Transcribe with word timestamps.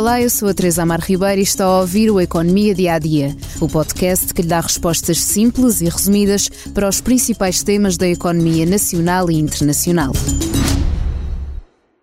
Olá, 0.00 0.18
eu 0.18 0.30
sou 0.30 0.48
a 0.48 0.54
Teresa 0.54 0.82
Amar 0.82 1.02
Ribeiro 1.02 1.40
e 1.40 1.44
está 1.44 1.66
a 1.66 1.80
ouvir 1.80 2.10
o 2.10 2.18
Economia 2.18 2.74
Dia 2.74 2.94
a 2.94 2.98
Dia, 2.98 3.36
o 3.60 3.68
podcast 3.68 4.32
que 4.32 4.40
lhe 4.40 4.48
dá 4.48 4.58
respostas 4.58 5.20
simples 5.20 5.82
e 5.82 5.90
resumidas 5.90 6.48
para 6.72 6.88
os 6.88 7.02
principais 7.02 7.62
temas 7.62 7.98
da 7.98 8.08
economia 8.08 8.64
nacional 8.64 9.30
e 9.30 9.34
internacional. 9.34 10.12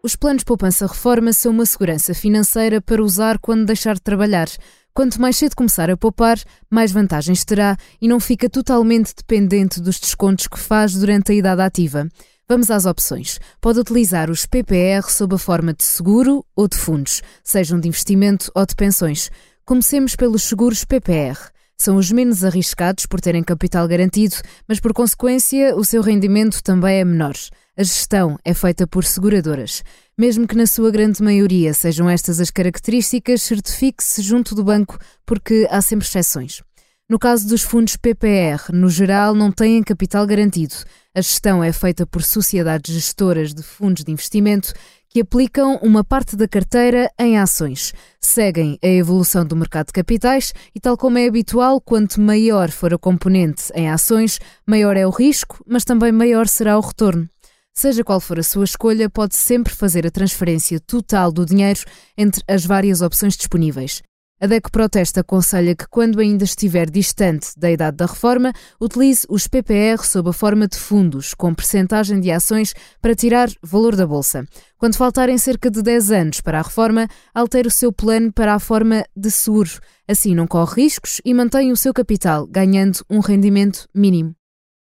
Os 0.04 0.16
planos 0.16 0.44
poupança-reforma 0.44 1.34
são 1.34 1.52
uma 1.52 1.66
segurança 1.66 2.14
financeira 2.14 2.80
para 2.80 3.02
usar 3.02 3.40
quando 3.40 3.66
deixar 3.66 3.96
de 3.96 4.02
trabalhar. 4.02 4.48
Quanto 4.94 5.20
mais 5.20 5.36
cedo 5.36 5.56
começar 5.56 5.90
a 5.90 5.98
poupar, 5.98 6.38
mais 6.70 6.92
vantagens 6.92 7.44
terá 7.44 7.76
e 8.00 8.08
não 8.08 8.20
fica 8.20 8.48
totalmente 8.48 9.12
dependente 9.18 9.82
dos 9.82 10.00
descontos 10.00 10.46
que 10.48 10.60
faz 10.60 10.94
durante 10.94 11.32
a 11.32 11.36
idade 11.36 11.64
ativa. 11.64 12.08
Vamos 12.50 12.72
às 12.72 12.86
opções. 12.86 13.42
Pode 13.60 13.78
utilizar 13.78 14.30
os 14.30 14.46
PPR 14.46 15.04
sob 15.10 15.36
a 15.36 15.38
forma 15.38 15.74
de 15.74 15.84
seguro 15.84 16.46
ou 16.56 16.66
de 16.66 16.78
fundos, 16.78 17.22
sejam 17.44 17.78
de 17.78 17.90
investimento 17.90 18.50
ou 18.56 18.66
de 18.66 18.74
pensões. 18.74 19.30
Comecemos 19.66 20.16
pelos 20.16 20.44
seguros 20.44 20.86
PPR. 20.86 21.38
São 21.78 21.98
os 21.98 22.10
menos 22.10 22.46
arriscados 22.46 23.06
por 23.06 23.20
terem 23.20 23.44
capital 23.44 23.86
garantido, 23.86 24.38
mas 24.66 24.80
por 24.80 24.94
consequência 24.94 25.76
o 25.76 25.84
seu 25.84 26.02
rendimento 26.02 26.64
também 26.64 27.02
é 27.02 27.04
menor. 27.04 27.36
A 27.78 27.84
gestão 27.84 28.40
é 28.46 28.54
feita 28.54 28.88
por 28.88 29.04
seguradoras. 29.04 29.84
Mesmo 30.18 30.48
que 30.48 30.56
na 30.56 30.66
sua 30.66 30.90
grande 30.90 31.22
maioria 31.22 31.74
sejam 31.74 32.10
estas 32.10 32.40
as 32.40 32.50
características, 32.50 33.42
certifique-se 33.42 34.22
junto 34.22 34.56
do 34.56 34.64
banco, 34.64 34.98
porque 35.26 35.68
há 35.70 35.82
sempre 35.82 36.08
exceções. 36.08 36.62
No 37.10 37.18
caso 37.18 37.48
dos 37.48 37.62
fundos 37.62 37.96
PPR, 37.96 38.70
no 38.74 38.90
geral, 38.90 39.34
não 39.34 39.50
têm 39.50 39.82
capital 39.82 40.28
garantido. 40.28 40.76
A 41.16 41.22
gestão 41.22 41.64
é 41.64 41.72
feita 41.72 42.06
por 42.06 42.22
sociedades 42.22 42.94
gestoras 42.94 43.54
de 43.54 43.64
fundos 43.64 44.04
de 44.04 44.12
investimento 44.12 44.74
que 45.08 45.22
aplicam 45.22 45.80
uma 45.82 46.04
parte 46.04 46.36
da 46.36 46.50
carteira 46.50 47.10
em 47.18 47.40
ações. 47.40 47.94
Seguem 48.20 48.78
a 48.84 48.88
evolução 48.88 49.46
do 49.46 49.56
mercado 49.56 49.88
de 49.88 49.94
capitais 49.94 50.54
e, 50.76 50.82
tal 50.82 50.98
como 50.98 51.18
é 51.18 51.26
habitual, 51.26 51.80
quanto 51.80 52.20
maior 52.20 52.70
for 52.70 52.94
a 52.94 52.98
componente 52.98 53.72
em 53.74 53.90
ações, 53.90 54.38
maior 54.68 54.98
é 54.98 55.08
o 55.08 55.10
risco, 55.10 55.64
mas 55.66 55.86
também 55.86 56.12
maior 56.12 56.46
será 56.46 56.78
o 56.78 56.82
retorno. 56.82 57.30
Seja 57.74 58.04
qual 58.04 58.20
for 58.20 58.38
a 58.38 58.44
sua 58.44 58.66
escolha, 58.66 59.10
pode 59.10 59.38
sempre 59.38 59.74
fazer 59.74 60.06
a 60.06 60.12
transferência 60.12 60.78
total 60.78 61.32
do 61.32 61.46
dinheiro 61.46 61.80
entre 62.18 62.44
as 62.50 62.66
várias 62.66 63.02
opções 63.02 63.38
disponíveis. 63.38 64.02
A 64.40 64.46
DEC 64.46 64.70
Protesta 64.70 65.22
aconselha 65.22 65.76
que, 65.76 65.88
quando 65.88 66.20
ainda 66.20 66.44
estiver 66.44 66.92
distante 66.92 67.48
da 67.58 67.72
idade 67.72 67.98
da 67.98 68.06
reforma, 68.06 68.54
utilize 68.80 69.26
os 69.28 69.48
PPR 69.48 69.98
sob 70.04 70.30
a 70.30 70.34
forma 70.34 70.68
de 70.68 70.78
fundos, 70.78 71.34
com 71.34 71.56
percentagem 71.56 72.20
de 72.20 72.30
ações 72.30 72.72
para 73.02 73.16
tirar 73.16 73.50
valor 73.64 73.96
da 73.96 74.06
bolsa. 74.06 74.46
Quando 74.78 74.96
faltarem 74.96 75.40
cerca 75.40 75.72
de 75.72 75.82
10 75.82 76.12
anos 76.12 76.40
para 76.40 76.60
a 76.60 76.62
reforma, 76.62 77.08
altere 77.34 77.68
o 77.68 77.72
seu 77.72 77.92
plano 77.92 78.32
para 78.32 78.54
a 78.54 78.60
forma 78.60 79.04
de 79.16 79.32
seguro. 79.32 79.72
Assim 80.08 80.36
não 80.36 80.46
corre 80.46 80.84
riscos 80.84 81.20
e 81.26 81.34
mantém 81.34 81.72
o 81.72 81.76
seu 81.76 81.92
capital, 81.92 82.46
ganhando 82.46 83.00
um 83.10 83.20
rendimento 83.20 83.88
mínimo. 83.92 84.37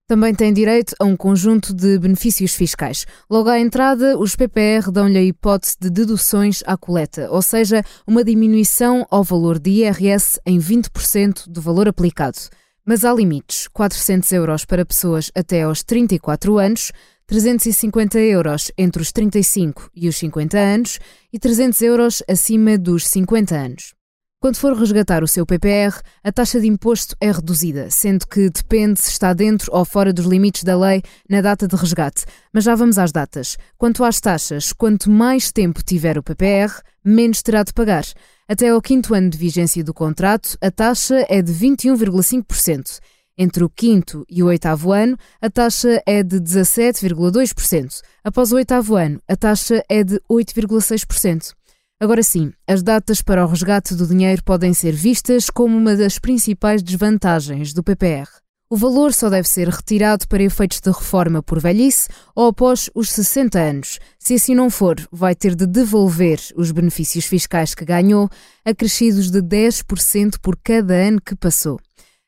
Também 0.07 0.33
tem 0.33 0.53
direito 0.53 0.95
a 1.01 1.03
um 1.03 1.17
conjunto 1.17 1.73
de 1.73 1.99
benefícios 1.99 2.55
fiscais. 2.55 3.05
Logo 3.29 3.49
à 3.49 3.59
entrada, 3.59 4.17
os 4.17 4.37
PPR 4.37 4.89
dão-lhe 4.89 5.17
a 5.17 5.21
hipótese 5.21 5.75
de 5.77 5.89
deduções 5.89 6.63
à 6.65 6.77
coleta, 6.77 7.29
ou 7.29 7.41
seja, 7.41 7.83
uma 8.07 8.23
diminuição 8.23 9.05
ao 9.11 9.21
valor 9.21 9.59
de 9.59 9.69
IRS 9.69 10.39
em 10.45 10.59
20% 10.59 11.49
do 11.49 11.61
valor 11.61 11.89
aplicado. 11.89 12.37
Mas 12.85 13.03
há 13.03 13.13
limites: 13.13 13.67
400 13.67 14.31
euros 14.31 14.63
para 14.63 14.85
pessoas 14.85 15.29
até 15.35 15.63
aos 15.63 15.83
34 15.83 16.57
anos, 16.57 16.93
350 17.25 18.17
euros 18.17 18.71
entre 18.77 19.01
os 19.01 19.11
35 19.11 19.91
e 19.93 20.07
os 20.07 20.15
50 20.15 20.57
anos 20.57 20.99
e 21.33 21.37
300 21.37 21.81
euros 21.81 22.23
acima 22.29 22.77
dos 22.77 23.05
50 23.09 23.53
anos. 23.53 23.96
Quando 24.39 24.57
for 24.57 24.77
resgatar 24.77 25.23
o 25.23 25.27
seu 25.27 25.47
PPR, 25.47 25.99
a 26.23 26.31
taxa 26.31 26.59
de 26.61 26.67
imposto 26.67 27.15
é 27.19 27.31
reduzida, 27.31 27.89
sendo 27.89 28.27
que 28.27 28.51
depende 28.51 28.99
se 28.99 29.09
está 29.09 29.33
dentro 29.33 29.71
ou 29.73 29.83
fora 29.83 30.13
dos 30.13 30.27
limites 30.27 30.63
da 30.63 30.77
lei 30.77 31.01
na 31.27 31.41
data 31.41 31.67
de 31.67 31.75
resgate. 31.75 32.23
Mas 32.53 32.63
já 32.63 32.75
vamos 32.75 32.99
às 32.99 33.11
datas. 33.11 33.57
Quanto 33.79 34.03
às 34.03 34.21
taxas, 34.21 34.71
quanto 34.71 35.09
mais 35.09 35.51
tempo 35.51 35.81
tiver 35.81 36.19
o 36.19 36.23
PPR, 36.23 36.71
menos 37.03 37.41
terá 37.41 37.63
de 37.63 37.73
pagar. 37.73 38.05
Até 38.47 38.69
ao 38.69 38.79
quinto 38.79 39.15
ano 39.15 39.27
de 39.27 39.39
vigência 39.39 39.83
do 39.83 39.91
contrato, 39.91 40.55
a 40.61 40.69
taxa 40.69 41.25
é 41.27 41.41
de 41.41 41.51
21,5%. 41.51 42.99
Entre 43.39 43.63
o 43.63 43.69
quinto 43.69 44.23
e 44.29 44.43
o 44.43 44.47
oitavo 44.47 44.91
ano, 44.91 45.17
a 45.41 45.49
taxa 45.49 45.99
é 46.05 46.21
de 46.21 46.39
17,2%. 46.39 48.01
Após 48.23 48.51
o 48.51 48.55
oitavo 48.57 48.95
ano, 48.95 49.19
a 49.27 49.35
taxa 49.35 49.83
é 49.89 50.03
de 50.03 50.21
8,6%. 50.29 51.56
Agora 51.99 52.21
sim, 52.21 52.53
as 52.67 52.83
datas 52.83 53.23
para 53.23 53.43
o 53.43 53.47
resgate 53.49 53.95
do 53.95 54.05
dinheiro 54.05 54.43
podem 54.43 54.71
ser 54.71 54.91
vistas 54.91 55.49
como 55.49 55.75
uma 55.75 55.95
das 55.95 56.19
principais 56.19 56.83
desvantagens 56.83 57.73
do 57.73 57.81
PPR. 57.81 58.29
O 58.69 58.77
valor 58.77 59.13
só 59.13 59.31
deve 59.31 59.47
ser 59.47 59.67
retirado 59.67 60.27
para 60.27 60.43
efeitos 60.43 60.79
de 60.79 60.91
reforma 60.91 61.41
por 61.41 61.59
velhice 61.59 62.07
ou 62.35 62.49
após 62.49 62.87
os 62.93 63.09
60 63.09 63.57
anos. 63.57 63.99
Se 64.19 64.35
assim 64.35 64.53
não 64.53 64.69
for, 64.69 64.95
vai 65.11 65.33
ter 65.33 65.55
de 65.55 65.65
devolver 65.65 66.39
os 66.55 66.71
benefícios 66.71 67.25
fiscais 67.25 67.73
que 67.73 67.83
ganhou, 67.83 68.29
acrescidos 68.63 69.31
de 69.31 69.41
10% 69.41 70.35
por 70.39 70.55
cada 70.63 70.93
ano 70.93 71.19
que 71.19 71.35
passou. 71.35 71.79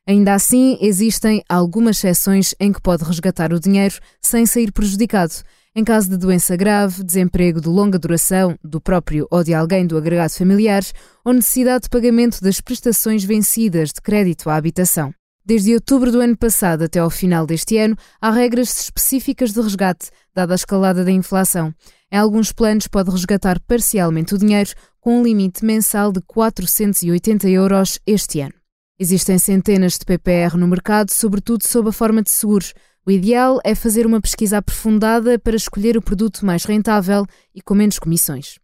Ainda 0.04 0.34
assim, 0.34 0.78
existem 0.80 1.44
algumas 1.48 1.98
exceções 1.98 2.56
em 2.58 2.72
que 2.72 2.82
pode 2.82 3.04
resgatar 3.04 3.52
o 3.52 3.60
dinheiro 3.60 4.00
sem 4.20 4.46
sair 4.46 4.72
prejudicado 4.72 5.34
em 5.74 5.84
caso 5.84 6.10
de 6.10 6.16
doença 6.16 6.56
grave, 6.56 7.04
desemprego 7.04 7.60
de 7.60 7.68
longa 7.68 7.98
duração, 7.98 8.58
do 8.62 8.80
próprio 8.80 9.26
ou 9.30 9.44
de 9.44 9.54
alguém 9.54 9.86
do 9.86 9.96
agregado 9.96 10.32
familiar, 10.32 10.82
ou 11.24 11.32
necessidade 11.32 11.84
de 11.84 11.88
pagamento 11.88 12.40
das 12.40 12.60
prestações 12.60 13.22
vencidas 13.22 13.90
de 13.90 14.00
crédito 14.00 14.50
à 14.50 14.56
habitação. 14.56 15.14
Desde 15.44 15.74
outubro 15.74 16.12
do 16.12 16.20
ano 16.20 16.36
passado 16.36 16.84
até 16.84 16.98
ao 16.98 17.08
final 17.08 17.46
deste 17.46 17.78
ano, 17.78 17.96
há 18.20 18.30
regras 18.30 18.82
específicas 18.82 19.52
de 19.52 19.60
resgate, 19.60 20.10
dada 20.34 20.54
a 20.54 20.56
escalada 20.56 21.04
da 21.04 21.10
inflação. 21.10 21.72
Em 22.12 22.18
alguns 22.18 22.52
planos, 22.52 22.88
pode 22.88 23.10
resgatar 23.10 23.60
parcialmente 23.60 24.34
o 24.34 24.38
dinheiro 24.38 24.70
com 25.00 25.20
um 25.20 25.22
limite 25.22 25.64
mensal 25.64 26.12
de 26.12 26.20
480 26.20 27.48
euros 27.48 27.98
este 28.06 28.40
ano. 28.40 28.54
Existem 28.98 29.38
centenas 29.38 29.98
de 29.98 30.04
PPR 30.04 30.58
no 30.58 30.68
mercado, 30.68 31.10
sobretudo 31.10 31.66
sob 31.66 31.88
a 31.88 31.92
forma 31.92 32.22
de 32.22 32.30
seguros. 32.30 32.74
O 33.06 33.10
ideal 33.10 33.58
é 33.64 33.74
fazer 33.74 34.06
uma 34.06 34.20
pesquisa 34.20 34.58
aprofundada 34.58 35.38
para 35.38 35.56
escolher 35.56 35.96
o 35.96 36.02
produto 36.02 36.44
mais 36.44 36.64
rentável 36.64 37.24
e 37.54 37.62
com 37.62 37.74
menos 37.74 37.98
comissões. 37.98 38.58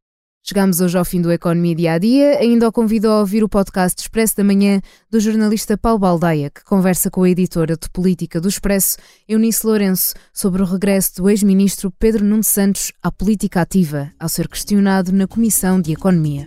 Chegamos 0.48 0.80
hoje 0.80 0.97
ao 0.97 1.04
fim 1.04 1.20
do 1.20 1.32
Economia 1.32 1.74
Dia 1.74 1.92
a 1.94 1.98
Dia. 1.98 2.38
Ainda 2.38 2.69
o 2.69 2.72
convido 2.72 3.08
a 3.08 3.19
ouvir 3.19 3.42
o 3.42 3.48
podcast 3.48 4.00
Expresso 4.00 4.36
da 4.36 4.44
Manhã 4.44 4.80
do 5.10 5.19
jornalista 5.19 5.76
Paulo 5.76 5.98
Baldaia, 5.98 6.50
que 6.50 6.62
conversa 6.62 7.10
com 7.10 7.25
a 7.25 7.30
editora 7.30 7.76
de 7.76 7.91
política 7.91 8.41
do 8.41 8.48
Expresso, 8.48 8.96
Eunice 9.26 9.66
Lourenço, 9.66 10.14
sobre 10.32 10.62
o 10.62 10.64
regresso 10.64 11.16
do 11.16 11.28
ex-ministro 11.28 11.91
Pedro 11.98 12.25
Nuno 12.25 12.44
Santos 12.44 12.92
à 13.02 13.10
política 13.10 13.62
ativa, 13.62 14.12
ao 14.20 14.28
ser 14.28 14.46
questionado 14.46 15.10
na 15.10 15.26
Comissão 15.26 15.80
de 15.80 15.92
Economia. 15.92 16.46